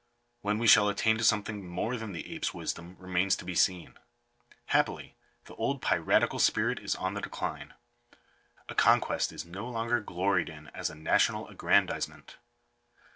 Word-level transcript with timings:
When 0.41 0.57
we 0.57 0.65
shall 0.65 0.89
attain 0.89 1.19
to 1.19 1.23
something 1.23 1.63
more 1.69 1.95
than 1.95 2.11
the 2.11 2.33
ape's 2.33 2.55
wisdom 2.55 2.95
remains 2.97 3.35
to 3.35 3.45
be 3.45 3.53
seen. 3.53 3.99
Happily 4.69 5.15
the 5.45 5.53
old 5.57 5.79
piratical 5.79 6.39
spirit 6.39 6.79
is 6.79 6.95
on 6.95 7.13
the 7.13 7.21
decline. 7.21 7.75
A 8.67 8.73
conquest 8.73 9.31
is 9.31 9.45
no 9.45 9.69
longer 9.69 9.99
gloried 10.01 10.49
in 10.49 10.69
as 10.69 10.89
a 10.89 10.95
national 10.95 11.47
aggrandisement. 11.49 12.37